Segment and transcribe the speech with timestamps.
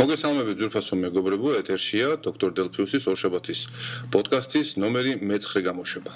[0.00, 3.60] მოგესალმებით ძვირფასო მეგობრებო, ეთერშია დოქტორ დელფიუსის ორშაბათის
[4.08, 6.12] პოდკასტის ნომერი მე-9 გამოშვება.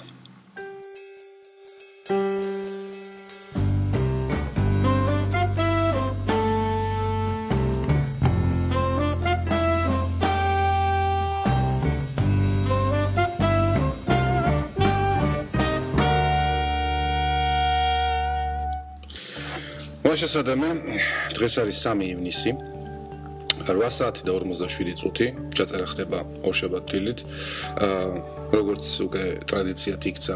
[20.05, 20.69] მოშესადამე
[21.37, 22.74] დღეს არის 3 ივნისი
[23.65, 25.27] 8 საათი და 57 წუთი
[25.57, 27.19] ჩაწერა ხდება ორშაბათ დილით.
[27.81, 28.09] აა
[28.55, 30.35] როგორც უკვე ტრადიციად იქცა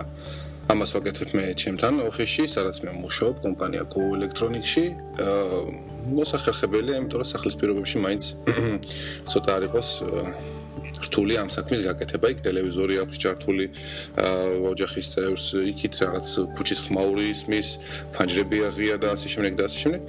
[0.69, 4.85] ამას ვაკეთებ მე ჩემთან ოფისში, სადაც მე მუშაობ კომპანია Go Electronics-ში.
[5.25, 5.61] აა
[6.13, 8.23] მოსახერხებელია, იმიტომ რომ სახლის პირობებში მაინც
[9.31, 9.89] ცოტა არ იყოს
[11.05, 13.65] რთული ამ საქმის გაკეთება, იქ ტელევიზორი აქვს ჩართული,
[14.71, 17.69] ოჯახის წევრს, იქით რაღაც ქუჩის ხმაური ისმის,
[18.15, 20.01] ფანჯრები აღია და ასე შემდეგ და ასე შემდეგ.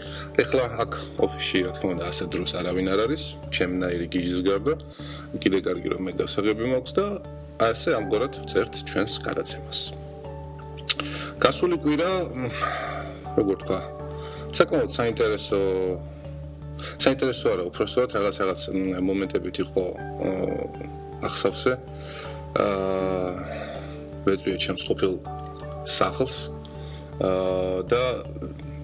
[0.43, 0.93] ეხლა აქ
[1.27, 3.23] ოფისში რა თქმა უნდა ასე დროს არავინ არ არის,
[3.55, 4.75] ჩემნაირი გიჟის გარდა.
[5.43, 7.07] კიდე კარგი რომ მე გასაღები მაქვს და
[7.61, 9.81] ასე ამგვარად წერთ ჩვენს გადაცემას.
[11.41, 12.11] გასული კვირა
[13.39, 13.81] როგორ თქვა?
[14.59, 15.61] საკმაოდ საინტერესო
[17.01, 18.61] საინტერესო არა, უბრალოდ რაღაც რაღაც
[19.09, 19.85] მომენტებით იყო
[21.29, 21.73] ახსავსე.
[22.61, 23.31] აა
[24.27, 25.13] ვეწვია ჩემს ყოფილ
[25.87, 26.39] სახლს.
[27.21, 28.03] აა და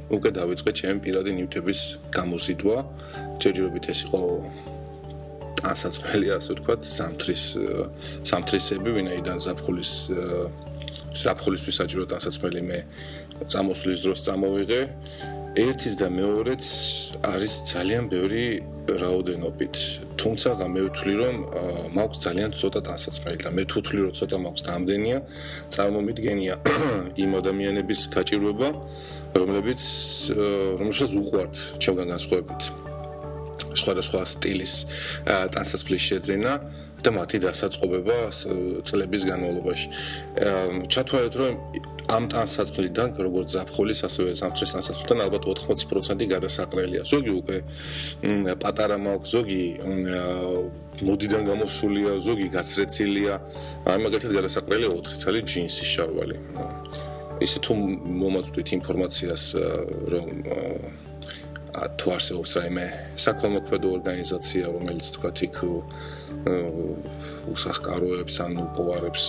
[0.07, 1.81] უკვე დავიწყე ჩემი პირადი ნივთების
[2.15, 2.79] გამოზიდვა.
[3.43, 4.21] ჯერჯერობით ეს იყო
[5.61, 7.43] ტანსაცმელი, ასე ვთქვათ, სამთრის
[8.29, 9.93] სამთრისები, ვინაიდან ზაფხულის
[11.17, 12.79] ზაფხულისთვის საჭირო ტანსაცმელი მე
[13.51, 14.81] წამოსვლის დროს წამოვიღე.
[15.57, 16.65] ერთის და მეორეც
[17.25, 18.45] არის ძალიან ბევრი
[18.87, 19.77] რაოდენობით.
[20.21, 21.37] თუმცა მე ვთვლი რომ
[21.97, 25.19] მაქვს ძალიან ცოტა დასაწყალი და მე თუ ვთვლი რომ ცოტა მაქვს გამდენია,
[25.75, 26.55] წარმომიდგენია
[27.25, 28.69] იმ ადამიანების გაჭირვება,
[29.41, 29.83] რომლებიც
[30.81, 32.63] რომელსაც უყვართ ჩემგან განსხვავებით.
[33.77, 34.75] სხვადასხვა სტილის
[35.57, 36.53] დასაწყლის შეძენა
[37.05, 38.17] და მათი დასაწყობება
[38.89, 39.87] წლების განმავლობაში.
[40.93, 41.53] ჩათვალეთ რომ
[42.07, 47.03] ამ ტანსაცმლიდან როგორც ზაფხულის ასევე სამთრის ტანსაცმლიდან ალბათ 80% გადასაყრელია.
[47.03, 47.59] ზოგი უკვე
[48.63, 49.63] პატარა მაქვს, ზოგი
[51.03, 53.35] მოდიდან გამოსულია, ზოგი გაცრეცილია.
[53.91, 56.37] აი მაგალითად გადასაყრელია 4 წელი ჯინსის შარვალი.
[57.37, 57.73] ისე თუ
[58.23, 59.45] მომაწვდით ინფორმაციას
[60.13, 60.27] რომ
[62.01, 62.85] თუ არსებობს რაიმე
[63.21, 65.57] საქველმოქმედო ორგანიზაცია, რომელიც თქვათ იქ
[67.53, 69.25] უსახკაროებს ან უპოვარებს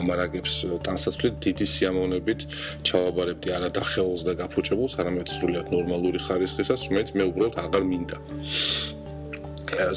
[0.00, 0.54] ამარაგებს
[0.86, 2.40] ტანსაცვლით დიდი სიამოვნებით
[2.86, 8.18] ჩავაბარებდი არა დახეულს და გაფუჭებულს, არამედ სრულიად ნორმალური ხარისხისას, რომელიც მე უბრალოდ აღარ მინდა.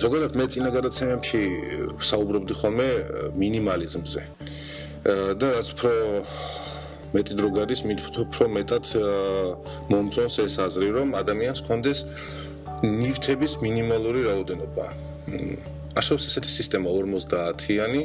[0.04, 1.42] ზოგადად მე წინა გადაცემებში
[2.02, 2.90] ვსაუბრობდი ხოლმე
[3.40, 4.22] მინიმალიზმზე.
[5.40, 5.92] და რაც უფრო
[7.16, 8.92] მეტი დრო გადის, მით უფრო მეტად
[9.90, 12.06] მომწონს ეს აზრი, რომ ადამიანს კონდეს
[12.86, 14.86] ნივთების მინიმალური რაოდენობა.
[15.98, 18.04] არსებობს ესეთი სისტემა 50-იანი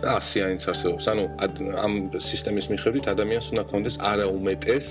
[0.00, 1.04] 100-იანიც არსებობს.
[1.12, 1.24] ანუ
[1.84, 4.86] ამ სისტემის მიხედვით ადამიანს უნდა კონდეს არა უმეტეს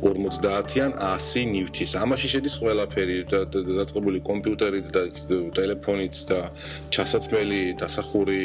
[0.00, 1.96] 50-იან 100 ნივთის.
[1.96, 3.16] ამაში შედის ყველაფერი,
[3.80, 5.02] დაწყებული კომპიუტერით და
[5.56, 6.40] ტელეფონით და
[6.94, 8.44] ჩასაცმელი, დასახური,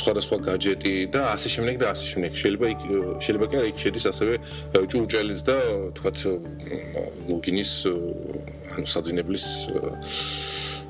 [0.00, 2.30] სხვადასხვა გაჯეტი და ასე შემდეგ და ასე შემდეგ.
[2.40, 2.80] შეიძლება იქ
[3.24, 4.34] შეიძლება კი იქ შედის ასევე
[4.92, 5.56] ჭურჭელიც და
[5.96, 6.16] თქვათ
[7.28, 7.72] ლოგინის
[8.76, 9.44] ანუ საძინებლის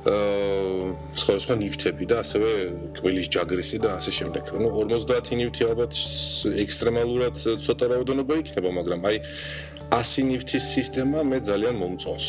[0.07, 2.51] აა სხვა სხვა ნივთები და ასევე
[2.95, 4.53] კვილის ჯაგრისი და ასე შემდეგ.
[4.63, 5.93] ნუ 50 ნივთი ალბათ
[6.63, 7.35] ექსტრემალურად
[7.65, 9.17] ცოტა რაოდენობა იქნება, მაგრამ აი
[9.91, 12.29] 100 ნივთის სისტემა მე ძალიან მომწონს.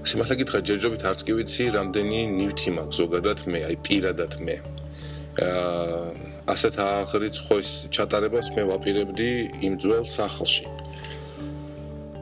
[0.00, 4.56] სიმართლე გითხრა, ჯერჯერობით არც კი ვიცი, რამდენი ნივთი მაქვს ზოგადად მე, აი პირადად მე.
[5.42, 9.30] აა ასეთ აღრიც ხოის ჩატარებას მე ვაპირებდი
[9.66, 10.64] იმ ძველ სახლში.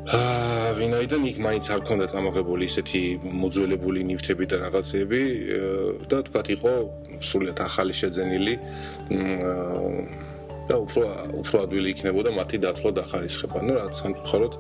[0.08, 5.20] ვინაიდან იქ მაინც არ ქონდა წამოღებული ისეთი მოძველებული ნივთები და რაღაცები
[6.08, 6.72] და თქვა იყო
[7.28, 8.54] სულეთ ახალი შეძენილი
[10.68, 11.02] და უფრო
[11.40, 13.58] უფრო ადვილი იქნებოდა მათი დათვლა და ხარისხება.
[13.64, 14.54] ნუ რაც სამწუხაროდ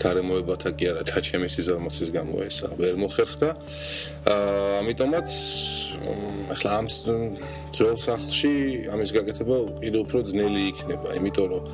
[0.00, 3.48] გარემოებათა კი არა და ჩემი სიზარმაცის გამო ესა ვერ მოხერხდა.
[4.32, 5.28] აა ამიტომაც
[6.56, 6.86] ახლა ამ
[7.76, 8.52] ძველ სახლში
[8.92, 11.64] ამის გაკეთება კიდევ უფრო ძნელი იქნება, იმიტომ რომ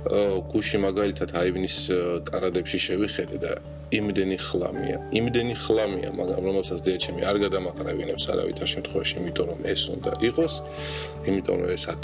[0.00, 1.76] გუში მაგალითად აივნის
[2.24, 3.52] კარადებში შევიხედე და
[3.92, 10.12] იმდენი ხლამია, იმდენი ხლამია, მაგრამ რომელსაც დიაჩემი არ გადამაყრევინებს არავითარ შემთხვევაში, იმიტომ რომ ეს უნდა
[10.30, 10.54] იყოს,
[11.28, 12.02] იმიტომ რომ ეს აქ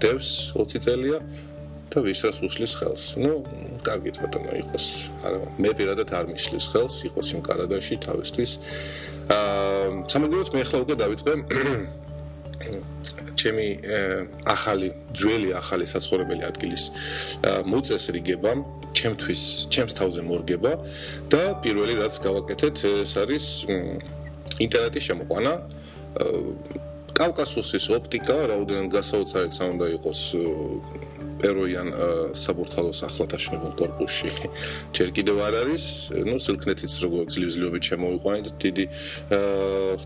[0.00, 1.18] დევს 20 წელია
[1.90, 3.04] და ვისრას უშლის ხელს.
[3.20, 3.32] ნუ,
[3.82, 4.84] კარგით ბატონო, იყოს.
[5.26, 8.50] არა, მე პირადად არ მიშლის ხელს, იყოს იმ კარადაში თავისთვის.
[9.34, 11.32] აა, სამაგიეროდ მე ახლა უკვე დავიწყე
[13.46, 13.66] ჩემი
[14.50, 16.84] ახალი ძველი ახალი საცხოვრებელი ადგილის
[17.70, 18.52] მოწესრიგება
[18.96, 20.72] ჩემთვის ჩემს თავზე მორგება
[21.30, 23.44] და პირველი რაც გავაკეთეთ ეს არის
[24.66, 25.52] ინტერნეტის შემოყვანა.
[27.16, 30.22] კავკასუსის ოპტიკა რაოდენად გასაოცარიც არ უნდა იყოს
[31.40, 31.88] პეროიან
[32.36, 34.30] საბურთალოს ახლად აშენებულ корпуში
[34.96, 35.84] ჯერ კიდევ არ არის,
[36.28, 38.84] ну სილქნეთიც როგორ ძლივზლიობით შემოიყვანეთ დიდი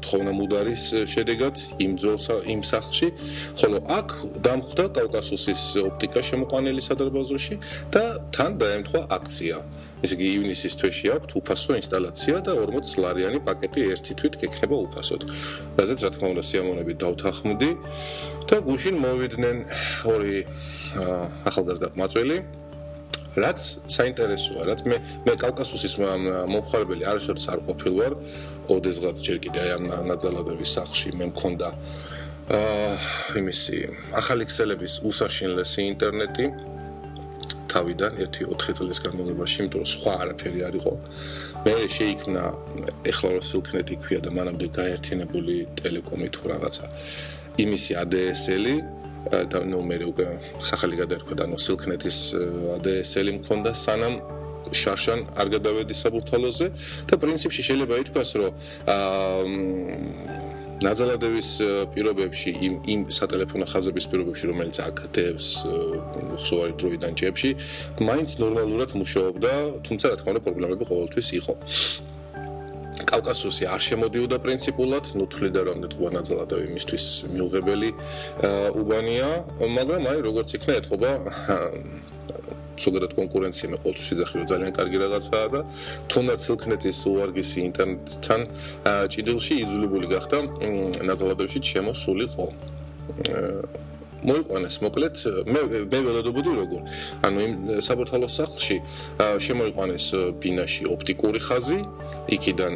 [0.05, 0.85] თხოვნამუდარის
[1.15, 1.55] შედეგად
[1.85, 3.09] იმ ძოლსა იმ სახლში,
[3.61, 4.09] ხოლო აქ
[4.47, 7.55] დამხვდა კავკასუსის ოპტიკა შემოყვანილი სადარბაზოში
[7.95, 8.05] და
[8.35, 9.57] თან დაემთხვა აქცია.
[10.01, 15.21] ესე იგი ივნისის თვეში აქვთ უფასო ინსტალაცია და 40 ლარიანი პაკეტი ერთი თვით გექნება უფასოდ.
[15.77, 17.71] რაზეც რა თქმა უნდა სიამონები დავთანხმდი
[18.49, 19.57] და გუშინ მოვიდნენ
[20.09, 20.39] ორი
[21.51, 22.39] ახალგაზრდა მაწველი
[23.31, 23.61] რაც
[23.95, 24.97] საინტერესოა, რაც მე
[25.27, 28.17] მე კავკასუსის მომხარებელი არასოდეს არ ყოფილ ვარ,
[28.75, 31.69] ოდესღაც ჯერ კიდე აი ამ ნაძალადების სახლში მე მქონდა
[32.51, 33.77] აა იმისი
[34.19, 36.47] ახალი ქსელების უსაშინლესი ინტერნეტი
[37.71, 40.93] თავიდან 1-4 წლის განმავლობაში, იმიტომ რომ სხვა არაფერი არ იყო.
[41.67, 42.43] მე შეიქმნა
[43.11, 46.85] ეხლა რო სილქნეტი ქვია და მანამდე გაერთიანებული ტელეკომი თუ რაღაცა.
[47.65, 48.75] იმისი ADSL-ი
[49.29, 50.27] და ნუ მე უკვე
[50.65, 52.19] სახელი გადაერქვა და ნუ სილქნეტის
[52.77, 54.15] ADSL-ი მქონდა სანამ
[54.81, 56.67] შარშან არ გადავედი საბურთალოზე.
[57.09, 58.53] და პრინციპში შეიძლება ითქვას რომ
[58.95, 61.49] აა ნაზალადების
[61.93, 65.49] პირობებში იმ იმ სატელეფონო ხაზების პირობებში რომელიც აქ დევს
[66.41, 67.51] ხსოვარი დროიდან ჭებში
[68.09, 69.53] მაინც ნორმალურად მუშაობდა
[69.85, 71.55] თუმცა რა თქმა უნდა პრობლემები ყოველთვის იყო
[73.11, 75.05] კავკასუსი არ შემოდიოდა პრინციპულად.
[75.19, 77.05] ნუთლიდა რომ ეთქვა ნაზალადები იმისთვის
[77.35, 77.91] მიუღებელი
[78.81, 79.29] უბანია.
[79.79, 81.11] მაგრამ აი როგორც იქნა ეთქობა
[82.81, 85.61] ზოგადად კონკურენცია მე ყოველთვის ვიძახი რომ ძალიან კარგი რაღაცაა და
[86.13, 88.41] თუნდაც სილქნეტის უარგისი ინტერნეტთან
[89.13, 90.39] ჭიდილში იძულებული გახდა
[91.11, 92.47] ნაზალადებში შემოსულიყო
[94.29, 95.61] მოიყვანეს მოკლედ მე
[95.93, 96.81] მე ველოდობოდი როგორ.
[97.27, 97.53] ანუ იმ
[97.87, 98.77] საბურთალოს სახლში
[99.47, 100.07] შემოიყვანეს
[100.43, 101.81] ბინაში ოპტიკური ხაზი
[102.37, 102.75] იქიდან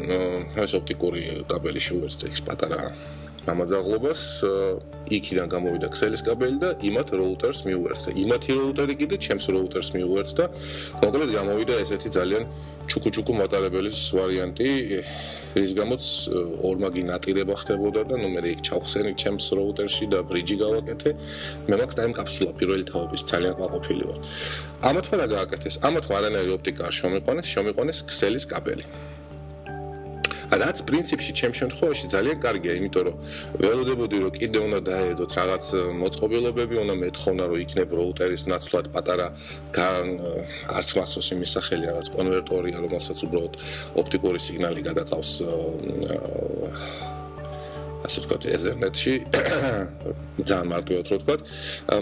[0.65, 2.81] ეს ოპტიკური კაბელი შეუერთდა ეს პატარა
[3.53, 4.21] ამაძაღლობას
[5.13, 8.11] იქიდან გამოვიდა ქსელის კაბელი და იმათ როუტერს მიუერთდა.
[8.25, 10.45] იმათი როუტერი კიდე ჩემს როუტერს მიუერთდა.
[11.05, 12.45] მოკლედ გამოვიდა ესეთი ძალიან
[12.89, 14.69] ჩუკუჩუკუ მატარებელის ვარიანტი,
[15.57, 16.05] რის გამოც
[16.69, 21.11] ორმაგი ნატირება ხდებოდა და ნუ მე იქ ჩავხსენი ჩემს როუტერში და ბრიჯი გავაკეთე.
[21.69, 24.19] მე მაქვს ტაიმ კაფსულა პირველი თაობის ძალიან ყვაყოფილი ვარ.
[24.89, 25.75] ამათმა რა გააკეთეს?
[25.89, 28.85] ამათმა არანაირი ოპტიკა არ შემოიყენეს, შემოიყენეს ქსელის კაბელი.
[30.61, 33.17] რაც პრინციპში ჩემ შემთხვევაში ძალიან კარგია, იმიტომ რომ
[33.63, 35.65] ველოდებოდი რომ კიდე უნდა დაედოთ რაღაც
[36.03, 39.27] მოწყობილობები, უნდა მეთხოვნა რომ იქნებ როუტერის ნაცვლად პატარა
[39.79, 40.07] გან
[40.79, 43.55] არც მახსოვს იმის სახელი რაღაც კონვერტორია, რომელსაც უბრალოდ
[44.01, 45.31] ოპტიკური სიგნალი გადაყავს
[48.05, 49.13] ასე ვთქვათ, ეზერნეტში
[50.49, 51.41] ძალიან მარტივად რო ვთქვათ,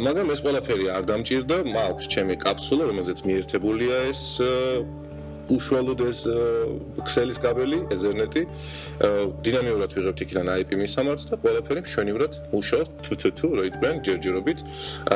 [0.03, 4.23] მაგრამ ეს ყველაფერი არ დამჭირდა, მაქვს ჩემი კაფსულა, რომელზეც მიერთებულია ეს
[5.51, 6.21] უშუალოდ ეს
[7.03, 8.43] ქსელის კაბელი, ეზერნეტი,
[9.43, 14.59] დინამიურად ვიღებთ იქიდან IP მისამართს და ყველაფერი მშვენივრად მუშაობს თუთუ რო იყვენ ჯერჯერობით.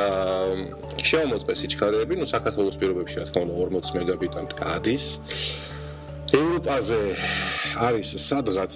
[0.00, 0.54] აა
[1.06, 5.06] შემოწმე სიჩქარეები, ნუ საქართველოს პირობებში რა თქმა უნდა 40 მეგაბიტამდე გადის.
[6.34, 7.00] ევროპაზე
[7.86, 8.74] არის სადღაც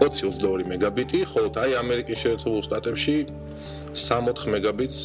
[0.00, 3.16] 20-22 მეგაბიტი, ხოლო აი ამერიკის შეერთებულ შტატებში
[3.92, 5.00] 64 მეგაბიტს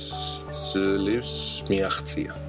[0.55, 1.33] ძლივს
[1.67, 2.46] მიაღწია.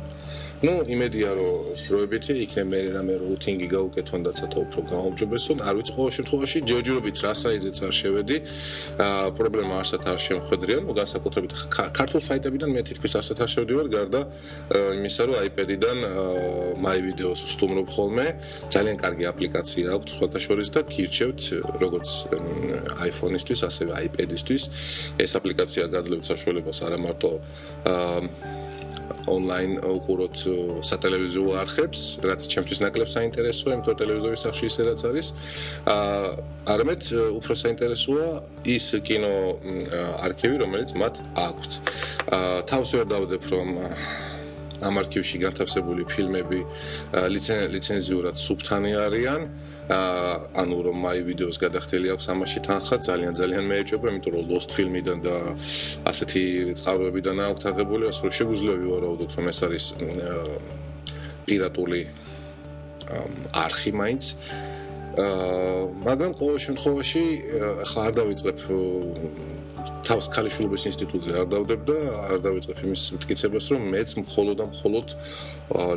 [0.59, 5.93] ну იმედია რომ დროებითი იქნება მე რამე რუტინგი გავუკეთონ და ცოტა უფრო გაუმჯობესონ არ ვიცი
[5.95, 8.37] ყოველ შემთხვევაში ჯერჯერობით რა საიზეც არ შევედი
[9.39, 11.53] პრობლემა არსად არ შემხედრია ნუ განსაკუთრებით
[11.99, 14.21] ქართულ საიტებიდან მე თითქოს არსად არ შევდივარ გარდა
[14.99, 15.99] იმისა რომ iPad-დან
[16.83, 18.27] my videos ვსტუმრობ ხოლმე
[18.75, 21.41] ძალიან კარგი აპლიკაცია აქვს სხვათა შორის და გირჩევთ
[21.87, 22.09] როგორც
[23.07, 24.63] iPhone-ისთვის ასევე iPad-ისთვის
[25.23, 27.31] ეს აპლიკაცია გაძლევთ საშუალებას არა მარტო
[27.95, 28.67] აა
[29.29, 30.37] ონლაინ უყუროთ
[30.89, 35.27] სატელევიზიო არხებს, რაც ჩემთვის ნაკლებ საინტერესოა, იმიტომ რომ ტელევიზორის სახში ისე რაც არის.
[35.95, 36.31] აა
[36.75, 37.03] არამედ
[37.39, 38.27] უფრო საინტერესოა
[38.77, 39.35] ის კინო
[40.29, 41.15] არქივი, რომელიც მათ
[41.49, 41.73] აქვთ.
[42.39, 43.69] აა თავს ვერ დავდებ, რომ
[44.79, 46.61] ამ არქივში განთავსებული ფილმები
[47.35, 49.43] ლიცენზიურად სუბთანი არიან.
[49.89, 55.19] ანუ რომ მაი ვიდეოს გადახდელი აქვს ამაში თანხა ძალიან ძალიან მეეჭება, იმიტომ რომ Lost Film-დან
[55.25, 55.37] და
[56.05, 56.43] ასეთი
[56.77, 59.85] წყაროებიდან აქვს აღებული, ასე რომ შეგვიძლია ვივარაუდოთ, რომ ეს არის
[61.49, 62.03] პირატული
[63.65, 64.25] არქი მაინც.
[65.19, 67.23] მაგრამ ყოველ შემთხვევაში
[67.83, 68.59] ახლა არ დავიწყებ
[70.07, 71.97] თავს ქალიშვილობის ინსტიტუტზე არ დავდებ და
[72.33, 75.07] არ დავიწყებ იმის მტკიცებას, რომ მეც მხოლოდ და მხოლოდ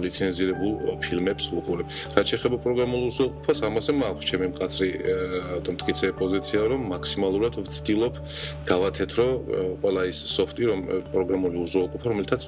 [0.04, 0.74] ლიცენზირებულ
[1.04, 1.88] ფილმებს ვუყურებ.
[2.18, 4.90] რაც შეეხება პროგრამულ უზრუნველყოფას, ამაზე მაქვს ჩემი მკაცრი
[5.66, 8.14] და მტკიცე პოზიცია, რომ მაქსიმალურად ვცდილობ
[8.72, 9.28] გავათეთრო
[9.82, 10.80] ყველა ის სოფტი, რომ
[11.14, 12.42] პროგრამული უზრუნველყოფა, რომელთაც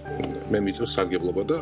[0.51, 1.57] მე მიწევს სარგებლობა და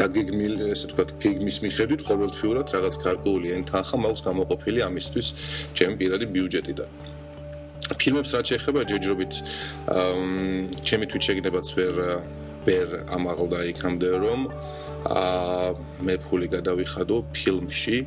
[0.00, 5.28] დაგეგმილ ესე ვთქვათ გეგმის მიხედვით ყოველთვიურად რაღაც გარკვეული ენთანხა მაქვს გამოყოფილი ამისთვის
[5.76, 6.90] ჩემი პირადი ბიუჯეტიდან.
[7.94, 9.32] ფილმებს რაც შეეხება ჯერჯერობით
[10.82, 11.94] ჩემი თვით შეგნებაც ვერ
[12.66, 14.40] ვერ ამაღლდა იქამდე რომ
[15.06, 15.68] აა
[16.02, 17.98] მე ფული გადავიხადო ფილმში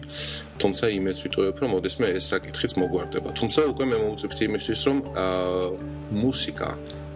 [0.59, 5.67] თუმცა იმეც ვიტყოებ რომ ოდესმე ეს საკითხიც მოგვარდება თუმცა უკვე მე მომწიფთი იმისთვის რომ აა
[6.23, 6.69] მუსიკა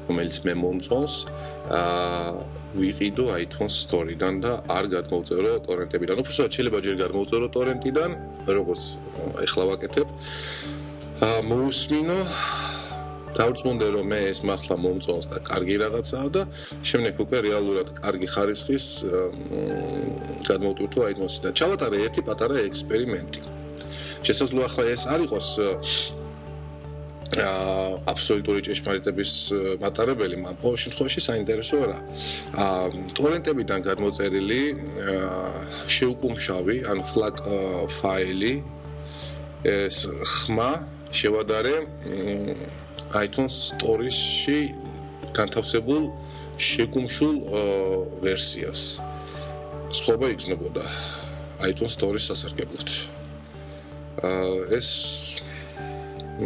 [0.07, 1.15] რომელიც მე მომწონს
[1.67, 6.15] აა ვიყიდო iTunes Store-დან და არ გადმოვწერო ტორენტებიდან.
[6.23, 8.09] უბრალოდ შეიძლება ჯერ გადმოვწერო ტორენტიდან,
[8.57, 8.81] როგორც
[9.45, 10.07] ეხლა ვაკეთებ.
[11.23, 12.19] აა მოусმინო
[13.33, 16.41] დავწმუნდე რომ მე ეს მართლა მომწონს და კარგი რაღაცაა და
[16.89, 18.85] შემდეგ უკვე რეალურად კარგი ხარისხის
[20.49, 21.53] გადმოვტვირთო iTunes-დან.
[21.57, 23.41] ჩავატარე ერთი პატარა ექსპერიმენტი.
[24.23, 25.47] შესაძლოა ახლა ეს არ იყოს
[27.33, 29.31] აბსოლუტური ჭეშმარიტების
[29.81, 31.99] მატარებელი, მაგრამ ყოველ შემთხვევაში საინტერესო რა.
[32.53, 32.85] აა
[33.17, 34.61] ტორენტებიდან გადმოწერილი
[35.13, 37.35] აა შეუკუმშავი, ან ფლაკ
[37.97, 38.53] ფაილი
[39.65, 39.97] ეს
[40.33, 40.71] ხმა
[41.13, 41.75] შევადარე
[43.23, 44.59] iTunes Store-ში
[45.33, 46.03] განთავსებულ
[46.57, 47.35] შეგუმშულ
[48.21, 48.81] ვერსიას.
[49.93, 50.85] სხვა იგზნებოდა
[51.69, 52.89] iTunes Store-ის სასარგებლოდ.
[54.21, 54.89] აა ეს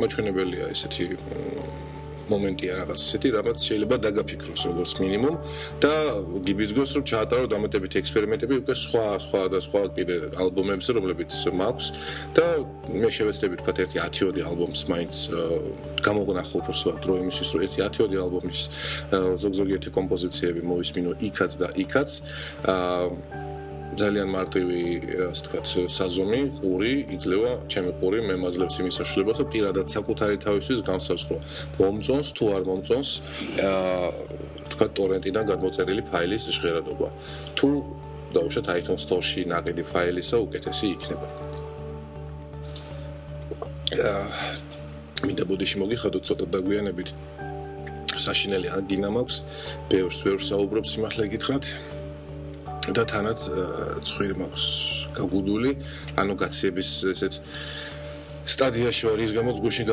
[0.03, 1.05] მოჩვენებელია ესეთი
[2.27, 5.35] მომენტია რაღაც ისეთი, რაღაც შეიძლება დაგაფიქროს როგორც მინიმუმ
[5.83, 5.93] და
[6.47, 11.87] გიბიზგოს რომ ჩაატარო დამატებით ექსპერიმენტები უკვე სხვა სხვა და სხვა კიდე ალბომებზე, რომლებიც მაქვს
[12.35, 12.45] და
[13.01, 15.15] მე შევეცდები თქვა ერთი 10-ოდი ალბომს მაინც
[16.07, 18.61] გამოგნახო უფრო დრო იმისთვის რომ ერთი 10-ოდი ალბომის
[19.43, 22.09] ზოგ-ზოგიერთი კომპოზიციები მოვისმინო იქაც და იქაც.
[22.67, 23.47] აა
[24.01, 24.81] ძალიან მარტივი
[25.27, 25.65] ასე ვთქვათ
[25.97, 31.37] საზომი ყური იძლევა ჩემი ყური მე მაძლევს იმის საშუალებას რომ პირადად საკუთარი თავისთვის განსაზღვრო
[31.79, 33.09] მომწონს თუ არ მომწონს
[33.67, 34.09] აა
[34.67, 37.09] ვთქვათ ტორენტიდან გადმოწერილი ფაილის ჟღერადობა
[37.57, 37.67] თუ
[38.35, 41.27] დაუშვათ iTunes Store-ში ნაკიდი ფაილისა უკეთესი იქნება.
[43.97, 44.25] აა
[45.25, 47.09] მინდა ბოდიში მოგიხადოთ ცოტა დაგვიანებით.
[48.25, 49.37] საშინელი ანგინა მაქვს
[49.91, 51.65] ბევრს ვერ საუბრობ სიმართლე გითხრათ
[52.88, 53.39] და თანაც
[54.08, 54.65] ცხვირი მაქვს
[55.17, 55.72] გაგუდული,
[56.15, 57.34] ანუ გაციების ესეთ
[58.48, 59.86] სტადიაში ვარ ის გამოც გუშინ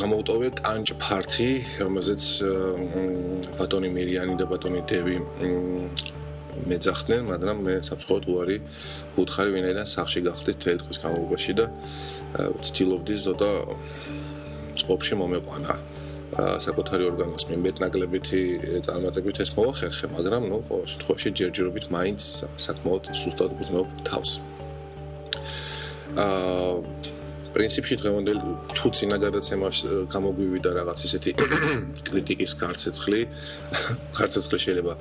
[0.00, 1.50] გამოვტოვე ტანჭ ფარტი,
[1.82, 2.22] რომელზეც
[3.58, 5.16] ბატონი მირიანი და ბატონი დევი
[6.68, 8.56] მეძახდნენ, მაგრამ მე საფრთხოდ უარი
[9.20, 11.66] უთხარი ვინაიდან სახში გახდით თელ დღის განმავლობაში და
[12.32, 13.52] ვცდილობდი ზოდა
[14.80, 15.97] წყობში მომეყვანა.
[16.36, 18.40] საკუთარი ორგანოს მიმეტნაკლებითი
[18.86, 22.20] წარმატებით ეს მოახერხე, მაგრამ ნუ ყოველ შემთხვევაში ჯერჯერობით მაინც
[22.66, 24.30] საკმაოდ სუსტად გძნობ თავს.
[26.18, 27.16] აა
[27.58, 29.76] პრინციპში დღევანდელი თუ წინა გადაცემას
[30.12, 31.30] გამოგვივიდა რაღაც ისეთი
[32.08, 33.20] კრიტიკის გარცეცხლი,
[34.18, 34.94] გარცეცხლი შეიძლება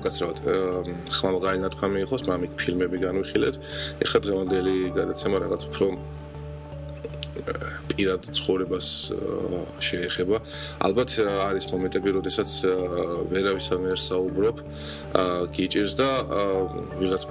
[0.00, 0.38] უკაცრავად
[1.16, 3.54] ხმამაღალი ნათქვამი იყოს, მაგრამ იქ ფილმები განვიხილეთ.
[4.04, 5.86] ეხლა დღევანდელი გადაცემა რაღაც უფრო
[7.90, 8.88] პირად ცხოვრებას
[9.80, 10.36] შეეხება.
[10.86, 11.10] ალბათ
[11.50, 12.50] არის მომენტები, როდესაც
[13.32, 14.56] ვერავისთან ვერ საუბრობ,
[15.56, 16.10] გიჭირს და
[17.00, 17.22] ვიღაც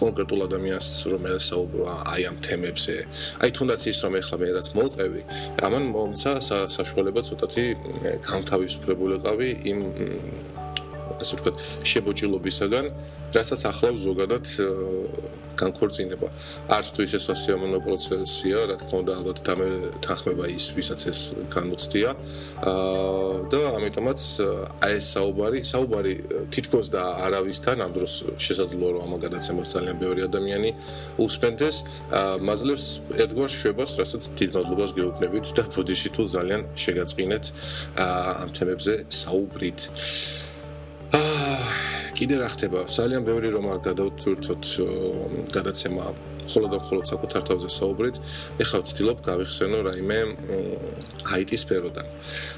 [0.00, 2.96] კონკრეტულ ადამიანს რომ ესაუბრო აი ამ თემებზე.
[3.42, 5.22] აი თუნდაც ის რომ ეხლა მე რაც მოვყევი,
[5.66, 6.32] ამან მომცა
[6.72, 7.64] საშუალება ცოტათი
[8.26, 9.78] განთავისუფლებულიყავი იმ
[11.22, 11.56] ასე ვთქვათ,
[11.90, 12.86] შებოჭილობისაგან,
[13.32, 14.44] რასაც ახლავს ზოგადად
[15.56, 16.28] განქორწინება.
[16.72, 19.38] არც თუ ის ესოციალურ პროცესია, რა თქმა უნდა, ალბათ
[20.04, 21.20] თანხმება ის, ვისაც ეს
[21.52, 22.10] განუცდია.
[22.62, 24.20] აა და ამიტომაც
[24.86, 26.14] აი ეს საუბარი, საუბარი
[26.54, 28.12] თითქოს და არავისთან ამ დროს
[28.44, 30.70] შესაძლოა რომ ამ გადაცემას ძალიან ბევრი ადამიანი
[31.24, 31.76] უსმენდეს,
[32.12, 32.86] აა მაძლევს
[33.22, 37.44] ერთგვარ შვებას, რასაც დიდ მადლობას გეუბნებით და ბოდიში თუ ძალიან შეგაწყინეთ
[38.04, 39.80] აა ამ თემებზე საუბრით.
[42.22, 42.80] კიდე რა ხდება?
[42.86, 44.64] ძალიან ბევრი რომ არ გადავთვრთოთ
[45.50, 46.04] გადაცემა
[46.70, 48.16] და ხოლო საკუთარ თავზე საუბრით.
[48.62, 50.18] ეხლა ვცდილობ გავიხსენო რაიმე
[51.42, 52.06] IT სფეროდან.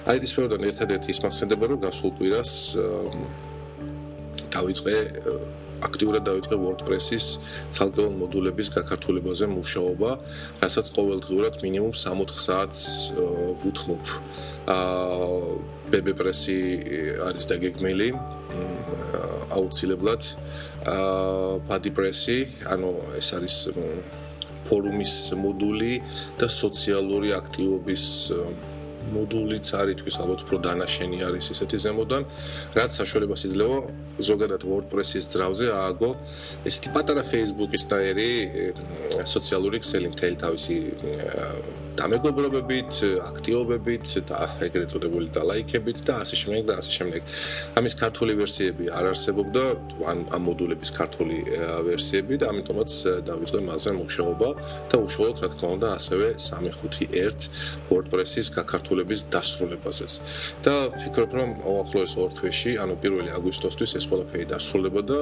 [0.04, 2.52] IT სფეროდან ერთადერთი ის მახსენდება რომ გასულ კვირას
[4.52, 4.96] დავიწყე
[5.88, 7.26] აქტიურად დავიწყე WordPress-ის
[7.72, 10.10] ცალკეულ მოდულების გაქართულებაზე მუშაობა,
[10.60, 12.82] რასაც ყოველდღურად მინიმუმ 60 საათს
[13.64, 14.04] ვუთმობ.
[14.76, 16.58] აა BBPress-ი
[17.28, 18.08] არის დაგეგმილი
[19.56, 20.22] აუცილებლად
[20.92, 22.38] აა BuddyPress-ი,
[22.74, 23.56] ანუ ეს არის
[24.68, 25.92] ფორუმის მოდული
[26.40, 28.04] და სოციალური აქტივობის
[29.12, 32.24] მოდულიც არის თქვის ალბათ უფრო დანაშენი არის ესეთი ზემოდან
[32.76, 33.78] რაც საშუალებას იძლევა
[34.28, 36.10] ზოგადად WordPress-ის ძრავზე ააგო
[36.70, 38.30] ესეთი პატარა Facebook-ის და ერი
[39.28, 40.78] სოციალური ქსელი მთელი თავისი
[41.98, 42.92] დამეგობრობებით,
[43.28, 47.22] აქტიობებით და ეგრეთ წოდებული და ლაიქებით და ასე შემდეგ და ასე შემდეგ.
[47.78, 49.64] ამის ქართული ვერსიები არ არსებობდა,
[50.10, 51.38] ან ამ მოდულების ქართული
[51.88, 52.90] ვერსიები და ამიტომაც
[53.28, 54.48] დავიწყე მასზე მუშაობა
[54.90, 57.48] და უშუალოდ რა თქმა უნდა ასევე 351
[57.90, 60.12] WordPress-ის გაქართულების დასრულებაზეც.
[60.64, 65.20] და ფიქრობ რომ უახლოეს ორ თვეში, ანუ 1 აგვისტოსთვის ეს ყველაფერი დასრულდება და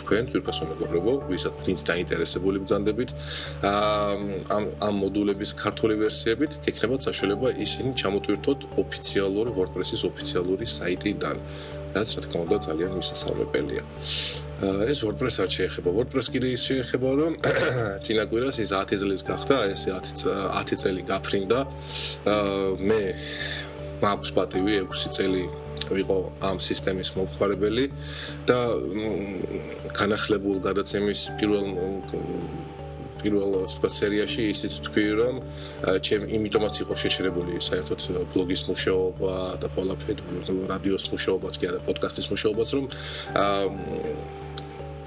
[0.00, 3.10] თქვენ თვითონ მეგობრებო, ვისაც ვინც დაინტერესებული ბრძანდებით
[3.62, 11.36] ამ ამ მოდულების ქართული ვერსიებით, გექნებათ საშუალება ისინი ჩამოტვირთოთ ოფიციალურ WordPress-ის ოფიციალური საიტიდან.
[11.94, 13.82] რაც რა თქმა უნდა ძალიან მისასალმებელია.
[14.90, 15.90] ეს WordPress არ შეეხება.
[15.98, 17.32] WordPress კიდე ის შეეხება, რომ
[18.04, 21.58] წინა კვირას ის 10 წლის გახდა, ეს 10 10 წელი გაფრინდა.
[22.88, 23.02] მე
[24.02, 25.42] მაქვს პატივი 6 წელი
[25.94, 26.18] ვიყო
[26.50, 27.86] ამ სისტემის მომხმარებელი
[28.50, 28.58] და
[29.98, 31.66] განახლებულ გადაცემის პირველ
[33.22, 35.34] პირველ სხვა სერიაში ისიც თქვი რომ
[36.06, 38.00] ჩემ იმიტომაც იყო შეშერებული საერთოდ
[38.34, 40.22] ბლოგის მუშაობა და ყველაფერი
[40.72, 42.84] რადიოს მუშაობაც კი და პოდკასტის მუშაობაც რომ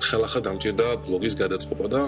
[0.04, 2.02] ხელახლა დამჭირდა ბლოგის გადაწყობა და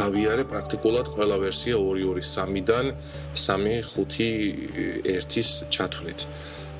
[0.00, 2.86] გავიარე პრაქტიკულად ყველა ვერსია 2-2-3-დან
[3.34, 6.20] 3-5-1-ის ჩათვლით.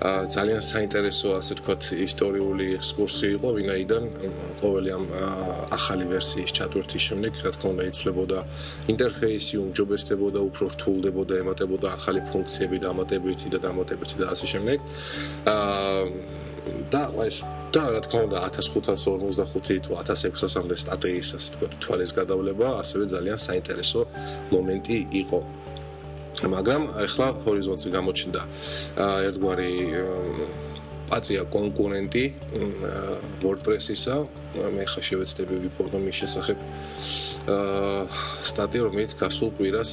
[0.00, 4.04] ძალიან საინტერესო ასე თქვათ ისტორიული ექსკურსია იყო ვინაიდან
[4.61, 5.04] ყოველი ამ
[5.76, 8.38] ახალი ვერსიის ჩატვირთის შემდეგ რა თქმა უნდა იცვლებოდა
[8.97, 14.78] ინტერფეისი უმჯობესდებოდა უფრო რთულდებოდა ემატებოდა ახალი ფუნქციები დამატებითი და დამატებითი და ასე შემდეგ.
[15.52, 16.40] აა
[16.92, 17.37] და ეს
[17.71, 24.00] და რა თქმა უნდა 1555 თუ 1600-მდე სტატიის ასე თქვათ თვალის გადავლება ასევე ძალიან საინტერესო
[24.50, 25.38] მომენტი იყო
[26.40, 28.42] მაგრამ ახლა ჰორიზონტზე გამოჩნდა
[29.28, 29.72] ერთგვარი
[31.10, 32.25] პაცია კონკურენტი
[33.42, 34.16] WordPress-ისა
[34.76, 36.58] მე ხა შევეცდები ვიპოვო მის შესახებ.
[37.54, 38.02] აა
[38.46, 39.92] სტატია რომელიც გასულ კვირას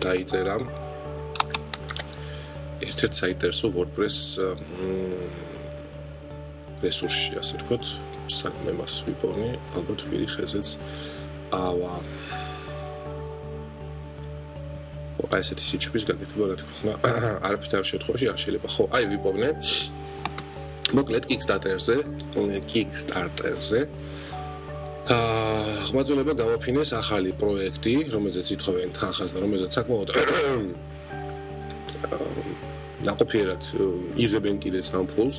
[0.00, 0.56] დაიწერა.
[2.82, 4.16] ერთ-ერთ საინტერესო WordPress
[6.82, 7.84] რესურსში ასე ვთქვათ
[8.32, 10.68] საქმე მას ვიპოვნი ალბათ ვირი ხეზეც
[11.54, 11.94] ავა
[15.30, 18.66] აი ესეთი სიჩქვის გაკეთება რა თქმა უნდა არაფერ შემთხვევაში არ შეიძლება.
[18.74, 19.48] ხო აი ვიპოვნე
[20.98, 21.96] მოკლედ Kickstarter-ზე
[22.70, 23.80] Kickstarter-ზე
[25.14, 30.08] აა ხმაძულება გამოფინეს ახალი პროექტი რომელზეც ითხოვენ თანხას და რომელზეც საკმაოდ
[33.08, 33.62] ნაკოფიერად
[34.24, 35.38] იღებენ კიდე სამფულს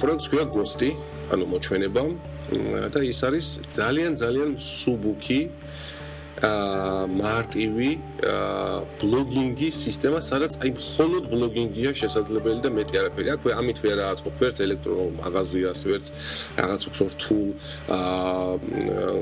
[0.00, 0.90] პროექტს ქვია Ghost-ი
[1.32, 2.04] ანუ მოჩვენება.
[2.92, 5.64] და ის არის ძალიან ძალიან სუბუქი აა
[6.42, 7.90] მარტივი
[8.26, 13.28] აა ბლოგინგის სისტემა, სადაც აი მხოლოდ ბლოგინგია შესაძლებელი და მეტი არაფერი.
[13.38, 16.06] აქვე ამით ვერ აწყობ ვერც ელექტრონულ მაღაზიას, ვერც
[16.58, 17.46] რაღაც უფრო რთულ
[17.94, 19.14] აა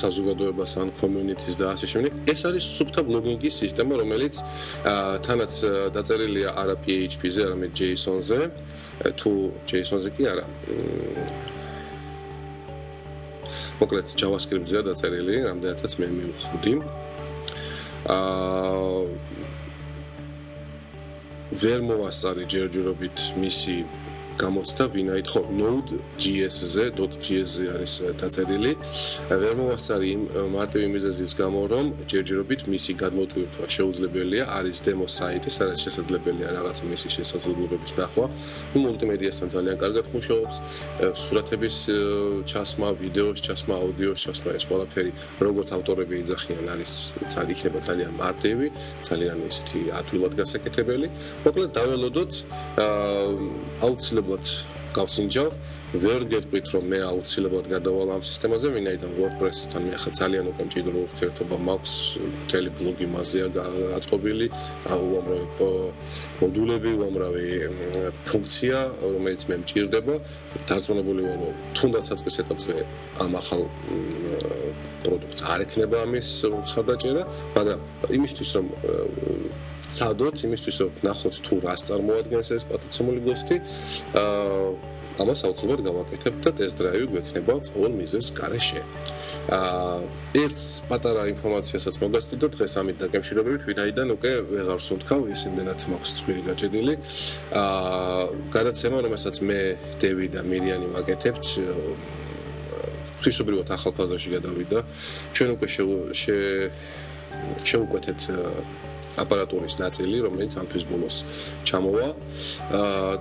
[0.00, 2.10] საზოგადოებას ან community-ს და ასე შემდეგ.
[2.30, 4.34] ეს არის სუფთა ბლოგინგის სისტემა, რომელიც
[4.86, 5.52] აა თანაც
[5.96, 8.40] დაწერილია არა PHP-ზე, არამედ JSON-ზე.
[9.18, 9.30] თუ
[9.66, 10.44] JSON-ზე კი არა.
[13.80, 16.74] მოკლედ JavaScript-ზეა დაწერილი, რამდენადაც მე მივხვდი.
[18.10, 18.80] აა
[21.50, 23.76] ვერ მოვასწარი ჯერჯერობით მისი
[24.40, 28.72] გამოცდა ვინაით ხო node.js-ზე .js-ზე არის დაწერილი.
[29.42, 30.22] ვერ მოვასწარი იმ
[30.56, 37.08] მარტივი მიზეზის გამო რომ ჯერჯერობით მისი გადმოტვირთვა შეუძლებელია არის demo საიტი სადაც შესაძლებელია რაღაც მისი
[37.16, 38.26] შესაძლებლობების ნახვა
[38.72, 40.56] ნუ მულტიმედიასთან ძალიან კარგად მუშაობს.
[41.20, 41.76] სურათების
[42.50, 45.12] ჩასმა ვიდეოს ჩასმა აუდიოს ჩასმა ეს ყველაფერი
[45.46, 46.92] როგორც ავტორები იძახიან არის
[47.28, 48.66] ძალიან იქნება ძალიან მარტივი
[49.08, 51.06] ძალიან ისეთი ადვილად გასაკეთებელი.
[51.44, 52.32] მოკლედ დაველოდოთ
[53.86, 55.50] აუცილებლად აუცილებლად გავსინჯავ.
[55.90, 60.98] ვერ გეტყვით რომ მე აუცილებლად გადავალ ამ სისტემაზე, ვინაიდან WordPress-თან მე ახლა ძალიან უკვე მჭიდრო
[61.02, 61.94] ურთიერთობა მაქვს,
[62.46, 63.46] მთელი ბლოგი მასეა
[63.90, 64.46] გაწყობილი,
[64.86, 65.46] უამრავი
[66.40, 67.46] მოდულები, უამრავი
[68.30, 70.14] ფუნქცია, რომელიც მე მჭირდება.
[70.70, 72.74] დარწმუნებული ვარ, რომ თუნდაც საწყის ეტაპზე
[73.18, 73.62] ამ ახალ
[75.02, 76.28] პროდუქტს არ ექნება ამის
[76.70, 77.22] ხარდაჭერა,
[77.58, 77.80] მაგრამ
[78.14, 78.66] იმისთვის რომ
[79.96, 83.56] ცადოთ იმისთვის რომ ნახოთ თუ რას წარმოადგენს ეს პატიცემული გოსტი.
[84.20, 88.82] აა ამას აუცილებლად გავაკეთებ და ტესტ დრაივი გვექნება ყოველ მიზეს გარეშე.
[89.52, 89.98] აა
[90.42, 96.42] ერთს პატარა ინფორმაციასაც მოგასწრებთ დღეს ამით დაკავშირებით ვინაიდან უკვე ვეღარ სუნთქავ ის იმდენად მაქვს წვირი
[96.48, 96.94] გაჭედილი.
[97.60, 98.22] აა
[98.56, 99.60] გადაცემა რომელსაც მე
[100.00, 101.44] დევი და მირიანი ვაკეთებთ
[103.20, 104.78] ფსიქობრივად ახალ ფაზაში გადავიდა.
[105.36, 105.66] ჩვენ უკვე
[107.68, 108.20] შევუკვეთეთ
[109.18, 111.16] აპარატურის ნაწილი, რომელიც ამ თვის ბოლოს
[111.66, 112.08] ჩამოვა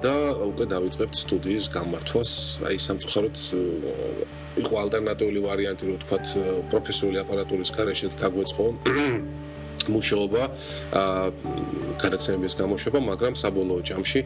[0.05, 2.31] და უკვე დავიწყებთ სტუდიის გამართვას.
[2.69, 3.35] აი სამწუხაროდ
[4.59, 6.17] იყო ალტერნატიული ვარიანტი, რო თქვა
[6.69, 8.65] პროფესიული აპარატურის გარეშეც დაგვეწყო.
[9.87, 10.41] მუშაობა
[12.03, 14.19] გადაცემების გამოშვება, მაგრამ საბოლოო ჯამში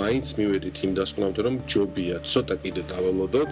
[0.00, 3.50] მაინც მივედით იმ დასკვნამდე, რომ ჯობია ცოტა კიდე დაველოდოთ,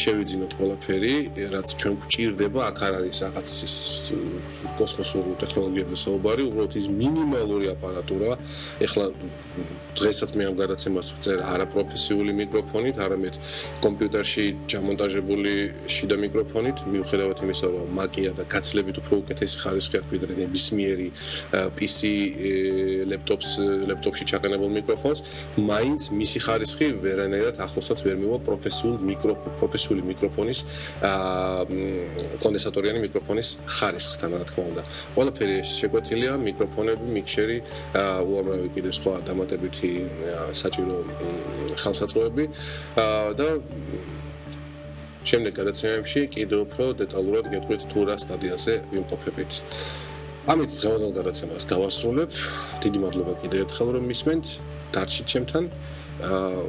[0.00, 1.14] შევიძინოთ ყველაფერი,
[1.54, 3.74] რაც ჩვენ გვჭირდება, აქ არ არის რაღაც ის
[4.78, 8.30] კოსმოსური ტექნოლოგიებზე საუბარი, უბრალოდ ის მინიმალური აპარატურა.
[8.86, 9.04] ეხლა
[10.02, 13.34] დღესაც მე ამ გადაცემას ვწერ არაპროფესიული მიკროფონით, არამედ
[13.84, 15.54] კომპიუტერში ჩამონტაჟებული
[15.88, 21.10] შიდა მიკროფონით, მიუხედავად იმისა, რომ მაკია და გაცილებით უფრო უკეთესი ხარისხი აქვს ვიდრე ნებისმიერ ყველაფერი
[21.78, 21.98] PC
[23.08, 23.50] ლეპტოპს
[23.88, 25.20] ლეპტოპში ჩაყენებულ მიკროფონს,
[25.58, 30.60] მაინც მისი ხარისხი ვერანაირად ახლოსაც ვერ მივა პროფესიულ მიკროფონ პროფესიული მიკროფონის
[31.08, 31.64] აა
[32.42, 34.82] კონდენსატორიანი მიკროფონის ხარისხთან, რა თქმა უნდა.
[35.14, 37.58] ყველაფერი შეკვეთილია, მიკროფონები, მიქსერი,
[38.28, 39.87] უამრავი კიდე სხვა დამატებითი
[40.62, 40.96] საჭირო
[41.82, 42.44] ხელსაწყოები
[43.40, 43.48] და
[45.28, 49.52] შემდეგ გადაცემებში კიდევ უფრო დეტალურად გეტყვით თუ რა სტადიაზე ვიმყოფებით.
[50.48, 52.30] ამით დღევანდელ გადაცემას დავასრულებ.
[52.82, 54.46] დიდი მადლობა კიდევ ერთხელ რომ მისმენთ.
[54.94, 55.64] დარჩით ჩემთან.
[56.24, 56.62] აა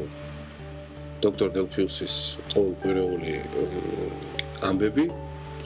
[1.23, 2.15] დოქტორ დელფიუსის
[2.53, 3.33] ყოველკვირეული
[4.69, 5.05] ამბები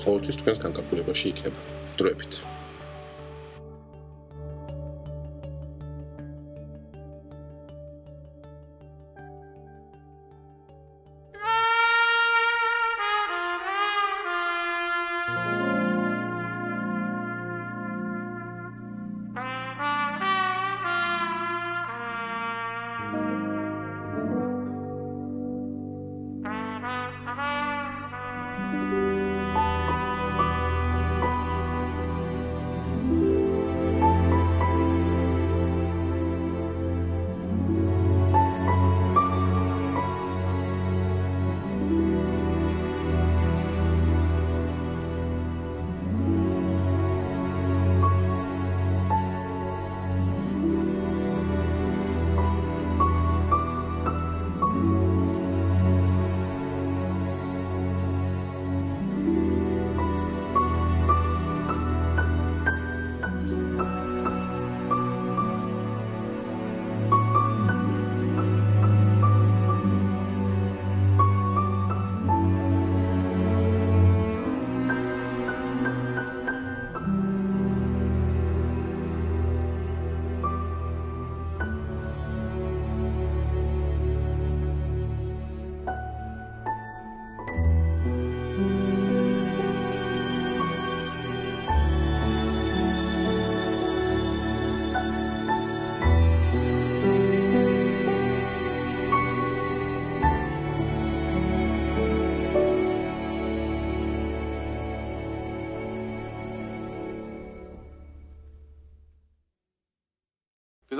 [0.03, 1.59] ყოველთვის თქვენს განკარგულებაში იქნება.
[1.97, 2.52] დროებით.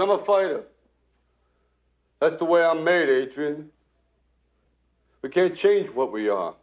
[0.04, 0.64] I'm a fighter.
[2.20, 3.70] That's the way I'm made, Adrian.
[5.22, 6.56] We can't change what we are.